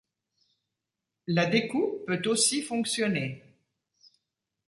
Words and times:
La 1.27 1.45
découpe 1.45 2.07
peut 2.07 2.21
aussi 2.27 2.63
fonctionner. 2.63 3.43